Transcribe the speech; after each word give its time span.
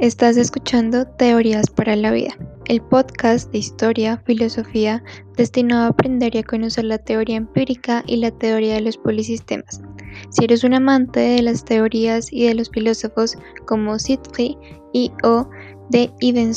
Estás 0.00 0.36
escuchando 0.36 1.06
Teorías 1.06 1.70
para 1.70 1.96
la 1.96 2.10
Vida, 2.10 2.36
el 2.66 2.82
podcast 2.82 3.50
de 3.50 3.58
historia, 3.58 4.22
filosofía, 4.26 5.02
destinado 5.38 5.84
a 5.84 5.88
aprender 5.88 6.34
y 6.34 6.38
a 6.38 6.42
conocer 6.42 6.84
la 6.84 6.98
teoría 6.98 7.36
empírica 7.36 8.04
y 8.06 8.16
la 8.16 8.30
teoría 8.30 8.74
de 8.74 8.82
los 8.82 8.98
polisistemas. 8.98 9.80
Si 10.28 10.44
eres 10.44 10.64
un 10.64 10.74
amante 10.74 11.20
de 11.20 11.40
las 11.40 11.64
teorías 11.64 12.30
y 12.30 12.46
de 12.46 12.54
los 12.54 12.68
filósofos 12.68 13.38
como 13.66 13.98
Siegfried 13.98 14.56
y 14.92 15.10
o 15.22 15.48
de 15.88 16.10
Ibn 16.20 16.52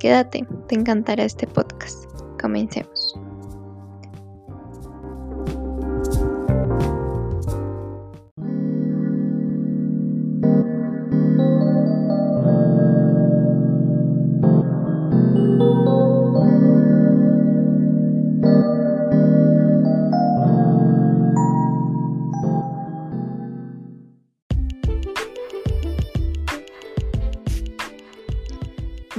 quédate, 0.00 0.46
te 0.68 0.74
encantará 0.74 1.24
este 1.24 1.46
podcast. 1.46 2.06
Comencemos. 2.40 2.91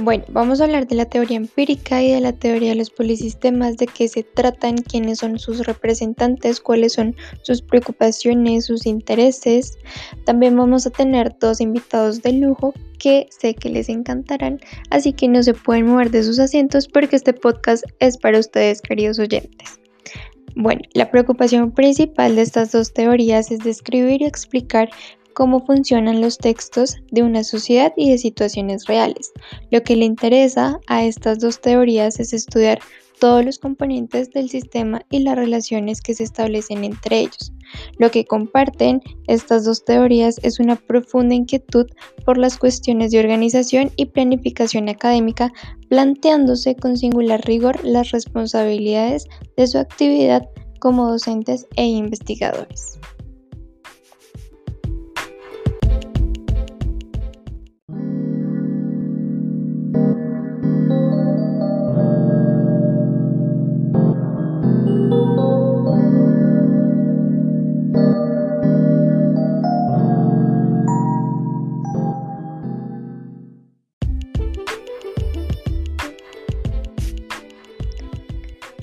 Bueno, 0.04 0.24
vamos 0.28 0.60
a 0.60 0.64
hablar 0.64 0.86
de 0.86 0.96
la 0.96 1.06
teoría 1.06 1.38
empírica 1.38 2.02
y 2.02 2.12
de 2.12 2.20
la 2.20 2.34
teoría 2.34 2.68
de 2.68 2.74
los 2.74 2.90
polisistemas, 2.90 3.78
de 3.78 3.86
qué 3.86 4.06
se 4.06 4.22
tratan, 4.22 4.76
quiénes 4.76 5.20
son 5.20 5.38
sus 5.38 5.66
representantes, 5.66 6.60
cuáles 6.60 6.92
son 6.92 7.16
sus 7.40 7.62
preocupaciones, 7.62 8.66
sus 8.66 8.84
intereses. 8.84 9.78
También 10.26 10.58
vamos 10.58 10.86
a 10.86 10.90
tener 10.90 11.34
dos 11.40 11.62
invitados 11.62 12.20
de 12.20 12.34
lujo 12.34 12.74
que 12.98 13.28
sé 13.30 13.54
que 13.54 13.70
les 13.70 13.88
encantarán, 13.88 14.60
así 14.90 15.14
que 15.14 15.26
no 15.26 15.42
se 15.42 15.54
pueden 15.54 15.86
mover 15.86 16.10
de 16.10 16.22
sus 16.22 16.38
asientos 16.38 16.86
porque 16.86 17.16
este 17.16 17.32
podcast 17.32 17.84
es 17.98 18.18
para 18.18 18.38
ustedes, 18.38 18.82
queridos 18.82 19.18
oyentes. 19.18 19.80
Bueno, 20.54 20.82
la 20.92 21.10
preocupación 21.10 21.72
principal 21.72 22.36
de 22.36 22.42
estas 22.42 22.72
dos 22.72 22.92
teorías 22.92 23.50
es 23.50 23.60
describir 23.60 24.20
y 24.20 24.26
explicar 24.26 24.90
cómo 25.34 25.64
funcionan 25.64 26.20
los 26.20 26.38
textos 26.38 26.96
de 27.10 27.22
una 27.22 27.44
sociedad 27.44 27.92
y 27.96 28.10
de 28.10 28.18
situaciones 28.18 28.86
reales. 28.86 29.32
Lo 29.70 29.82
que 29.82 29.96
le 29.96 30.04
interesa 30.04 30.80
a 30.86 31.04
estas 31.04 31.40
dos 31.40 31.60
teorías 31.60 32.18
es 32.20 32.32
estudiar 32.32 32.80
todos 33.20 33.44
los 33.44 33.58
componentes 33.58 34.30
del 34.32 34.50
sistema 34.50 35.02
y 35.10 35.20
las 35.20 35.36
relaciones 35.36 36.00
que 36.00 36.14
se 36.14 36.24
establecen 36.24 36.84
entre 36.84 37.20
ellos. 37.20 37.52
Lo 37.98 38.10
que 38.10 38.24
comparten 38.24 39.00
estas 39.28 39.64
dos 39.64 39.84
teorías 39.84 40.38
es 40.42 40.60
una 40.60 40.76
profunda 40.76 41.34
inquietud 41.34 41.86
por 42.24 42.38
las 42.38 42.58
cuestiones 42.58 43.12
de 43.12 43.20
organización 43.20 43.90
y 43.96 44.06
planificación 44.06 44.88
académica, 44.88 45.52
planteándose 45.88 46.76
con 46.76 46.96
singular 46.96 47.40
rigor 47.44 47.82
las 47.84 48.10
responsabilidades 48.10 49.26
de 49.56 49.66
su 49.66 49.78
actividad 49.78 50.48
como 50.80 51.08
docentes 51.08 51.66
e 51.76 51.86
investigadores. 51.86 52.98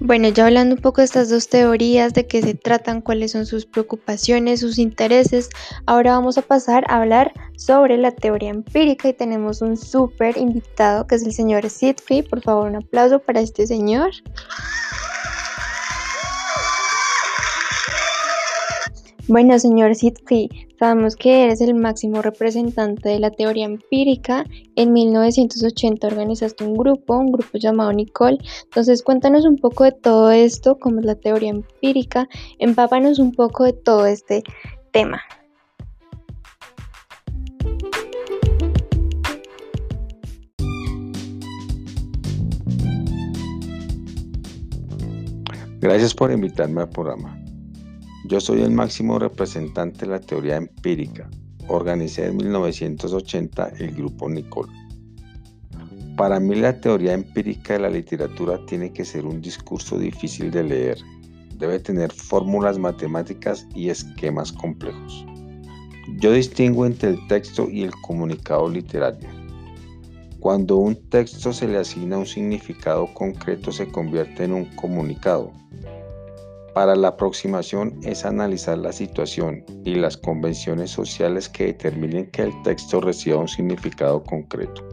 Bueno, 0.04 0.30
ya 0.30 0.48
hablando 0.48 0.74
un 0.74 0.82
poco 0.82 1.02
de 1.02 1.06
estas 1.06 1.30
dos 1.30 1.48
teorías, 1.48 2.16
de 2.16 2.26
qué 2.26 2.42
se 2.42 2.56
tratan, 2.56 3.02
cuáles 3.02 3.34
son 3.34 3.46
sus 3.46 3.68
preocupaciones, 3.68 4.62
sus 4.62 4.80
intereses, 4.80 5.52
ahora 5.86 6.14
vamos 6.14 6.40
a 6.40 6.42
pasar 6.42 6.86
a 6.88 6.98
hablar 6.98 7.32
sobre 7.56 7.98
la 7.98 8.10
teoría 8.10 8.50
empírica 8.50 9.10
y 9.10 9.14
tenemos 9.14 9.62
un 9.62 9.78
súper 9.78 10.38
invitado 10.38 11.06
que 11.06 11.14
es 11.14 11.24
el 11.24 11.34
señor 11.34 11.70
Siegfried. 11.70 12.28
Por 12.28 12.42
favor, 12.42 12.68
un 12.68 12.78
aplauso 12.78 13.20
para 13.20 13.42
este 13.42 13.68
señor. 13.68 14.10
Bueno, 19.28 19.60
señor 19.60 19.94
Siegfried, 19.94 20.50
sabemos 20.82 21.16
que 21.16 21.44
eres 21.44 21.62
el 21.62 21.76
máximo 21.76 22.24
representante 22.24 23.10
de 23.10 23.20
la 23.20 23.30
teoría 23.30 23.66
empírica. 23.66 24.46
En 24.76 24.94
1980 24.94 26.08
organizaste 26.08 26.64
un 26.64 26.76
grupo, 26.76 27.20
un 27.20 27.32
grupo 27.32 27.60
llamado 27.60 27.94
Nicole. 27.94 28.40
Entonces, 28.64 29.04
cuéntanos 29.04 29.46
un 29.46 29.58
poco 29.58 29.84
de 29.84 29.92
todo 29.92 30.32
esto, 30.32 30.80
cómo 30.80 31.00
es 31.00 31.06
la 31.06 31.14
teoría 31.14 31.52
empírica. 31.52 32.28
Empápanos 32.58 33.20
un 33.20 33.32
poco 33.32 33.66
de 33.66 33.74
todo 33.74 34.08
este 34.08 34.42
tema. 34.92 35.22
Gracias 45.80 46.16
por 46.16 46.32
invitarme 46.32 46.82
al 46.82 46.90
programa. 46.90 47.41
Yo 48.32 48.40
soy 48.40 48.62
el 48.62 48.72
máximo 48.72 49.20
representante 49.20 50.06
de 50.06 50.12
la 50.14 50.22
teoría 50.22 50.56
empírica. 50.56 51.30
Organicé 51.68 52.28
en 52.28 52.38
1980 52.38 53.74
el 53.78 53.92
grupo 53.94 54.30
Nicole. 54.30 54.72
Para 56.16 56.40
mí 56.40 56.56
la 56.56 56.80
teoría 56.80 57.12
empírica 57.12 57.74
de 57.74 57.80
la 57.80 57.90
literatura 57.90 58.66
tiene 58.68 58.94
que 58.94 59.04
ser 59.04 59.26
un 59.26 59.42
discurso 59.42 60.00
difícil 60.00 60.50
de 60.50 60.64
leer. 60.64 60.98
Debe 61.58 61.78
tener 61.80 62.10
fórmulas 62.14 62.80
matemáticas 62.80 63.68
y 63.76 63.90
esquemas 63.90 64.54
complejos. 64.54 65.26
Yo 66.18 66.32
distingo 66.32 66.86
entre 66.86 67.10
el 67.10 67.28
texto 67.28 67.70
y 67.70 67.84
el 67.84 67.92
comunicado 68.00 68.70
literario. 68.70 69.28
Cuando 70.40 70.78
un 70.78 70.96
texto 71.10 71.52
se 71.52 71.68
le 71.68 71.80
asigna 71.80 72.18
un 72.18 72.26
significado 72.26 73.14
concreto 73.14 73.74
se 73.74 73.90
convierte 73.90 74.46
en 74.46 74.54
un 74.54 74.66
comunicado 74.78 75.52
para 76.74 76.96
la 76.96 77.10
aproximación 77.10 78.00
es 78.04 78.26
analizar 78.26 78.78
la 78.78 78.92
situación 78.92 79.64
y 79.84 79.96
las 79.96 80.18
convenciones 80.18 80.92
sociales 80.92 81.50
que 81.50 81.68
determinen 81.68 82.30
que 82.32 82.44
el 82.44 82.62
texto 82.64 83.02
reciba 83.02 83.38
un 83.38 83.48
significado 83.48 84.24
concreto. 84.24 84.88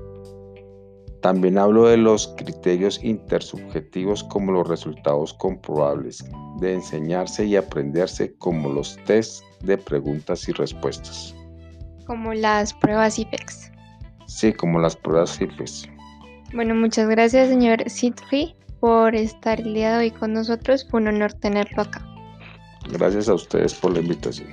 También 1.20 1.58
hablo 1.58 1.86
de 1.86 1.96
los 1.96 2.28
criterios 2.36 3.02
intersubjetivos 3.02 4.22
como 4.24 4.52
los 4.52 4.68
resultados 4.68 5.34
comprobables, 5.34 6.24
de 6.60 6.74
enseñarse 6.74 7.44
y 7.44 7.56
aprenderse 7.56 8.34
como 8.38 8.68
los 8.68 8.96
test 9.04 9.42
de 9.60 9.76
preguntas 9.76 10.48
y 10.48 10.52
respuestas. 10.52 11.34
Como 12.06 12.34
las 12.34 12.72
pruebas 12.72 13.18
IPEX. 13.18 13.72
Sí, 14.26 14.52
como 14.52 14.78
las 14.78 14.96
pruebas 14.96 15.40
IPEX. 15.40 15.88
Bueno, 16.54 16.74
muchas 16.74 17.08
gracias, 17.08 17.48
señor 17.48 17.88
Sitfi 17.90 18.54
por 18.80 19.14
estar 19.14 19.60
el 19.60 19.74
día 19.74 19.92
de 19.92 19.98
hoy 19.98 20.10
con 20.10 20.32
nosotros. 20.32 20.86
Fue 20.90 21.00
un 21.00 21.08
honor 21.08 21.32
tenerlo 21.32 21.82
acá. 21.82 22.04
Gracias 22.90 23.28
a 23.28 23.34
ustedes 23.34 23.74
por 23.74 23.92
la 23.92 24.00
invitación. 24.00 24.48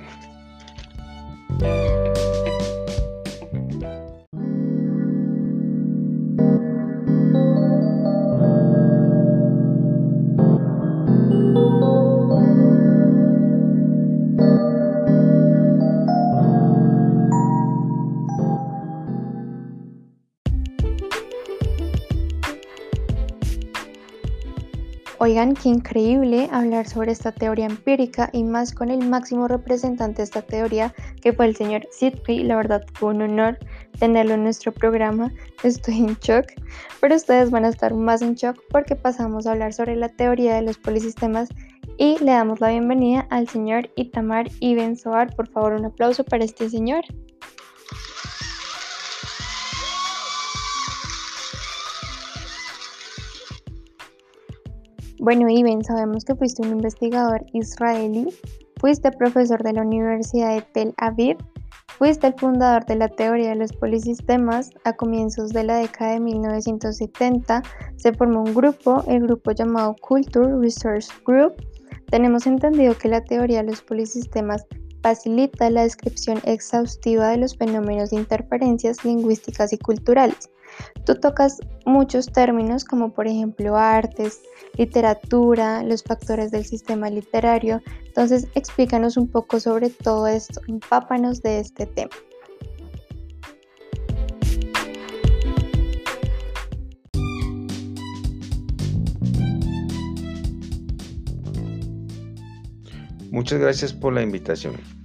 Oigan, 25.18 25.54
qué 25.54 25.70
increíble 25.70 26.46
hablar 26.52 26.86
sobre 26.86 27.10
esta 27.10 27.32
teoría 27.32 27.64
empírica 27.64 28.28
y 28.34 28.44
más 28.44 28.74
con 28.74 28.90
el 28.90 29.08
máximo 29.08 29.48
representante 29.48 30.18
de 30.18 30.24
esta 30.24 30.42
teoría, 30.42 30.94
que 31.22 31.32
fue 31.32 31.46
el 31.46 31.56
señor 31.56 31.88
Siegfried. 31.90 32.44
La 32.44 32.56
verdad 32.56 32.84
fue 32.92 33.14
un 33.14 33.22
honor 33.22 33.58
tenerlo 33.98 34.34
en 34.34 34.42
nuestro 34.42 34.72
programa. 34.72 35.32
Estoy 35.62 36.00
en 36.00 36.18
shock, 36.20 36.44
pero 37.00 37.16
ustedes 37.16 37.50
van 37.50 37.64
a 37.64 37.68
estar 37.68 37.94
más 37.94 38.20
en 38.20 38.34
shock 38.34 38.58
porque 38.70 38.94
pasamos 38.94 39.46
a 39.46 39.52
hablar 39.52 39.72
sobre 39.72 39.96
la 39.96 40.10
teoría 40.10 40.54
de 40.56 40.62
los 40.62 40.76
polisistemas 40.76 41.48
y 41.96 42.18
le 42.18 42.32
damos 42.32 42.60
la 42.60 42.68
bienvenida 42.68 43.26
al 43.30 43.48
señor 43.48 43.88
Itamar 43.96 44.50
Ibn 44.60 44.96
Soar. 44.96 45.34
Por 45.34 45.48
favor, 45.48 45.72
un 45.72 45.86
aplauso 45.86 46.24
para 46.24 46.44
este 46.44 46.68
señor. 46.68 47.04
Bueno, 55.18 55.48
Iben, 55.48 55.82
sabemos 55.84 56.24
que 56.24 56.34
fuiste 56.34 56.62
un 56.62 56.72
investigador 56.72 57.44
israelí, 57.52 58.28
fuiste 58.80 59.10
profesor 59.12 59.62
de 59.62 59.72
la 59.72 59.82
Universidad 59.82 60.54
de 60.54 60.62
Tel 60.62 60.94
Aviv, 60.98 61.38
Fuiste 61.98 62.26
el 62.26 62.34
fundador 62.34 62.84
de 62.84 62.96
la 62.96 63.08
teoría 63.08 63.50
de 63.50 63.56
los 63.56 63.72
polisistemas. 63.72 64.70
A 64.84 64.92
comienzos 64.92 65.54
de 65.54 65.64
la 65.64 65.78
década 65.78 66.12
de 66.12 66.20
1970 66.20 67.62
se 67.96 68.12
formó 68.12 68.42
un 68.42 68.54
grupo, 68.54 69.02
el 69.08 69.22
grupo 69.22 69.52
llamado 69.52 69.96
Culture 70.02 70.58
Resource 70.60 71.10
Group. 71.24 71.54
Tenemos 72.10 72.46
entendido 72.46 72.98
que 72.98 73.08
la 73.08 73.24
teoría 73.24 73.62
de 73.62 73.70
los 73.70 73.80
polisistemas 73.80 74.66
facilita 75.06 75.70
la 75.70 75.84
descripción 75.84 76.40
exhaustiva 76.42 77.28
de 77.28 77.36
los 77.36 77.56
fenómenos 77.56 78.10
de 78.10 78.16
interferencias 78.16 79.04
lingüísticas 79.04 79.72
y 79.72 79.78
culturales. 79.78 80.50
Tú 81.04 81.14
tocas 81.14 81.60
muchos 81.84 82.26
términos 82.26 82.84
como 82.84 83.14
por 83.14 83.28
ejemplo 83.28 83.76
artes, 83.76 84.40
literatura, 84.76 85.84
los 85.84 86.02
factores 86.02 86.50
del 86.50 86.64
sistema 86.64 87.08
literario. 87.08 87.80
Entonces 88.04 88.48
explícanos 88.56 89.16
un 89.16 89.28
poco 89.28 89.60
sobre 89.60 89.90
todo 89.90 90.26
esto, 90.26 90.60
empápanos 90.66 91.40
de 91.40 91.60
este 91.60 91.86
tema. 91.86 92.10
Muchas 103.30 103.60
gracias 103.60 103.92
por 103.92 104.14
la 104.14 104.22
invitación. 104.22 104.95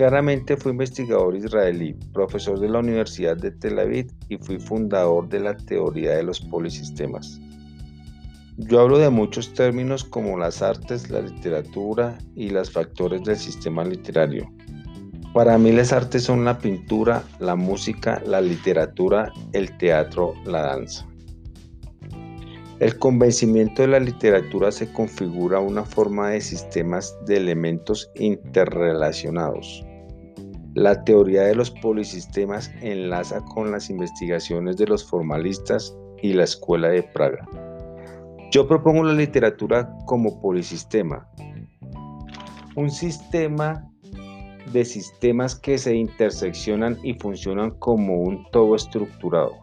Claramente 0.00 0.56
fui 0.56 0.72
investigador 0.72 1.36
israelí, 1.36 1.92
profesor 2.14 2.58
de 2.58 2.70
la 2.70 2.78
Universidad 2.78 3.36
de 3.36 3.50
Tel 3.50 3.78
Aviv 3.78 4.10
y 4.30 4.38
fui 4.38 4.58
fundador 4.58 5.28
de 5.28 5.40
la 5.40 5.54
teoría 5.54 6.12
de 6.12 6.22
los 6.22 6.40
polisistemas. 6.40 7.38
Yo 8.56 8.80
hablo 8.80 8.96
de 8.96 9.10
muchos 9.10 9.52
términos 9.52 10.02
como 10.02 10.38
las 10.38 10.62
artes, 10.62 11.10
la 11.10 11.20
literatura 11.20 12.16
y 12.34 12.48
los 12.48 12.70
factores 12.70 13.24
del 13.24 13.36
sistema 13.36 13.84
literario. 13.84 14.50
Para 15.34 15.58
mí 15.58 15.70
las 15.70 15.92
artes 15.92 16.22
son 16.22 16.46
la 16.46 16.56
pintura, 16.56 17.22
la 17.38 17.54
música, 17.54 18.22
la 18.24 18.40
literatura, 18.40 19.30
el 19.52 19.76
teatro, 19.76 20.32
la 20.46 20.62
danza. 20.62 21.06
El 22.78 22.98
convencimiento 22.98 23.82
de 23.82 23.88
la 23.88 24.00
literatura 24.00 24.72
se 24.72 24.90
configura 24.94 25.60
una 25.60 25.84
forma 25.84 26.30
de 26.30 26.40
sistemas 26.40 27.14
de 27.26 27.36
elementos 27.36 28.10
interrelacionados. 28.14 29.84
La 30.74 31.02
teoría 31.04 31.42
de 31.42 31.56
los 31.56 31.70
polisistemas 31.70 32.70
enlaza 32.80 33.40
con 33.40 33.72
las 33.72 33.90
investigaciones 33.90 34.76
de 34.76 34.86
los 34.86 35.04
formalistas 35.04 35.96
y 36.22 36.32
la 36.32 36.44
Escuela 36.44 36.88
de 36.88 37.02
Praga. 37.02 37.48
Yo 38.52 38.68
propongo 38.68 39.02
la 39.02 39.14
literatura 39.14 39.92
como 40.06 40.40
polisistema, 40.40 41.28
un 42.76 42.90
sistema 42.90 43.90
de 44.72 44.84
sistemas 44.84 45.56
que 45.56 45.76
se 45.76 45.96
interseccionan 45.96 46.98
y 47.02 47.14
funcionan 47.14 47.72
como 47.72 48.20
un 48.20 48.44
todo 48.52 48.76
estructurado. 48.76 49.58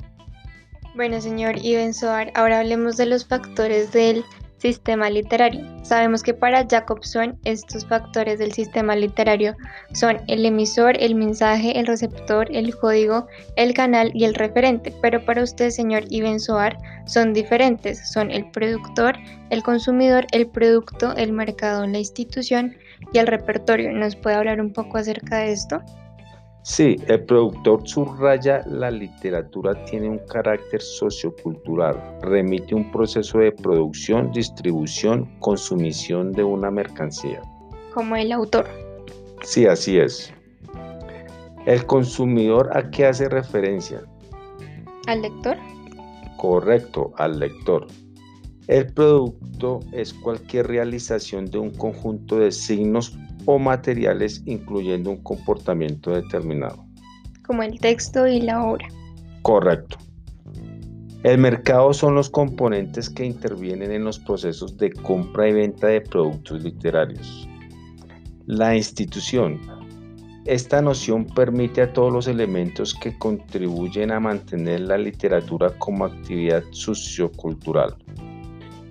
Bueno, 0.95 1.21
señor 1.21 1.55
Soar, 1.93 2.31
ahora 2.35 2.59
hablemos 2.59 2.97
de 2.97 3.05
los 3.05 3.25
factores 3.25 3.91
del 3.91 4.25
Sistema 4.57 5.09
literario. 5.11 5.63
Sabemos 5.83 6.23
que 6.23 6.33
para 6.33 6.65
Jacobson 6.67 7.37
estos 7.43 7.85
factores 7.85 8.39
del 8.39 8.51
sistema 8.53 8.95
literario 8.95 9.55
son 9.93 10.19
el 10.27 10.45
emisor, 10.45 10.97
el 10.99 11.13
mensaje, 11.13 11.79
el 11.79 11.85
receptor, 11.85 12.47
el 12.51 12.75
código, 12.75 13.27
el 13.55 13.75
canal 13.75 14.11
y 14.15 14.25
el 14.25 14.33
referente, 14.33 14.91
pero 14.99 15.23
para 15.23 15.43
usted, 15.43 15.69
señor 15.69 16.05
Soar, 16.39 16.75
son 17.05 17.33
diferentes. 17.33 18.09
Son 18.11 18.31
el 18.31 18.49
productor, 18.49 19.15
el 19.51 19.61
consumidor, 19.61 20.25
el 20.31 20.47
producto, 20.47 21.15
el 21.15 21.33
mercado, 21.33 21.85
la 21.85 21.99
institución 21.99 22.75
y 23.13 23.19
el 23.19 23.27
repertorio. 23.27 23.91
¿Nos 23.91 24.15
puede 24.15 24.37
hablar 24.37 24.59
un 24.59 24.73
poco 24.73 24.97
acerca 24.97 25.37
de 25.37 25.51
esto? 25.51 25.83
Sí, 26.67 26.97
el 27.07 27.23
productor 27.23 27.87
subraya 27.87 28.61
la 28.67 28.91
literatura 28.91 29.85
tiene 29.85 30.09
un 30.09 30.19
carácter 30.27 30.81
sociocultural, 30.81 31.95
remite 32.21 32.75
un 32.75 32.91
proceso 32.91 33.39
de 33.39 33.53
producción, 33.53 34.33
distribución, 34.33 35.33
consumición 35.39 36.33
de 36.33 36.43
una 36.43 36.69
mercancía. 36.69 37.41
Como 37.93 38.17
el 38.17 38.33
autor. 38.33 38.67
Sí, 39.43 39.65
así 39.65 39.97
es. 39.97 40.33
¿El 41.65 41.85
consumidor 41.85 42.69
a 42.75 42.91
qué 42.91 43.05
hace 43.05 43.29
referencia? 43.29 44.01
¿Al 45.07 45.21
lector? 45.21 45.55
Correcto, 46.35 47.13
al 47.15 47.39
lector. 47.39 47.87
El 48.67 48.91
producto 48.91 49.79
es 49.93 50.13
cualquier 50.13 50.67
realización 50.67 51.45
de 51.45 51.59
un 51.59 51.71
conjunto 51.71 52.37
de 52.37 52.51
signos 52.51 53.17
o 53.47 53.57
materiales 53.57 54.43
incluyendo 54.45 55.09
un 55.09 55.23
comportamiento 55.23 56.11
determinado. 56.11 56.85
Como 57.45 57.63
el 57.63 57.79
texto 57.79 58.27
y 58.27 58.41
la 58.41 58.63
obra. 58.63 58.87
Correcto. 59.41 59.97
El 61.23 61.39
mercado 61.39 61.93
son 61.93 62.13
los 62.13 62.29
componentes 62.29 63.09
que 63.09 63.25
intervienen 63.25 63.91
en 63.91 64.03
los 64.03 64.19
procesos 64.19 64.77
de 64.77 64.91
compra 64.91 65.47
y 65.47 65.53
venta 65.53 65.87
de 65.87 66.01
productos 66.01 66.61
literarios. 66.61 67.47
La 68.45 68.75
institución. 68.75 69.59
Esta 70.45 70.81
noción 70.81 71.25
permite 71.25 71.81
a 71.81 71.91
todos 71.91 72.13
los 72.13 72.27
elementos 72.27 72.93
que 72.93 73.17
contribuyen 73.17 74.11
a 74.11 74.19
mantener 74.19 74.81
la 74.81 74.97
literatura 74.97 75.69
como 75.79 76.05
actividad 76.05 76.63
sociocultural. 76.71 77.95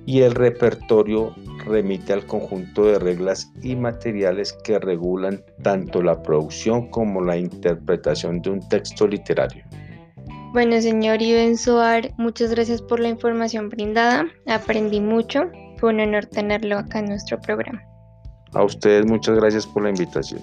Y 0.05 0.21
el 0.21 0.35
repertorio 0.35 1.35
remite 1.67 2.13
al 2.13 2.25
conjunto 2.27 2.87
de 2.87 2.99
reglas 2.99 3.53
y 3.63 3.77
materiales 3.77 4.53
que 4.65 4.79
regulan 4.79 5.43
tanto 5.63 6.03
la 6.03 6.23
producción 6.23 6.89
como 6.91 7.21
la 7.21 7.37
interpretación 7.37 8.41
de 8.41 8.51
un 8.51 8.69
texto 8.69 9.07
literario. 9.07 9.65
Bueno, 10.53 10.81
señor 10.81 11.21
Iben 11.21 11.59
Soar, 11.59 12.13
muchas 12.17 12.51
gracias 12.51 12.81
por 12.81 13.01
la 13.01 13.09
información 13.09 13.69
brindada. 13.69 14.27
Aprendí 14.47 15.01
mucho. 15.01 15.51
Fue 15.79 15.91
un 15.91 16.01
honor 16.01 16.25
tenerlo 16.27 16.79
acá 16.79 17.01
en 17.01 17.07
nuestro 17.07 17.39
programa. 17.41 17.83
A 18.55 18.65
ustedes 18.65 19.05
muchas 19.05 19.37
gracias 19.37 19.67
por 19.67 19.83
la 19.83 19.91
invitación. 19.91 20.41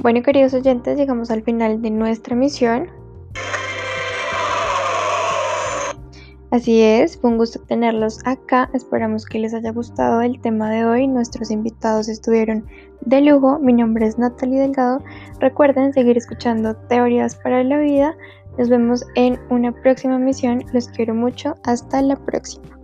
Bueno, 0.00 0.22
queridos 0.22 0.54
oyentes, 0.54 0.96
llegamos 0.96 1.28
al 1.30 1.42
final 1.42 1.82
de 1.82 1.90
nuestra 1.90 2.36
misión. 2.36 2.88
Así 6.50 6.80
es, 6.80 7.18
fue 7.18 7.30
un 7.30 7.36
gusto 7.36 7.60
tenerlos 7.66 8.20
acá. 8.24 8.70
Esperamos 8.72 9.26
que 9.26 9.40
les 9.40 9.52
haya 9.54 9.72
gustado 9.72 10.22
el 10.22 10.40
tema 10.40 10.70
de 10.70 10.84
hoy. 10.84 11.08
Nuestros 11.08 11.50
invitados 11.50 12.08
estuvieron 12.08 12.64
de 13.02 13.20
lujo. 13.20 13.58
Mi 13.58 13.72
nombre 13.72 14.06
es 14.06 14.18
Natalie 14.18 14.60
Delgado. 14.60 15.02
Recuerden 15.40 15.92
seguir 15.92 16.16
escuchando 16.16 16.76
Teorías 16.88 17.34
para 17.34 17.64
la 17.64 17.78
Vida. 17.78 18.16
Nos 18.56 18.68
vemos 18.68 19.04
en 19.16 19.38
una 19.50 19.72
próxima 19.72 20.18
misión. 20.18 20.64
Los 20.72 20.88
quiero 20.88 21.12
mucho. 21.12 21.56
Hasta 21.64 22.00
la 22.02 22.16
próxima. 22.16 22.77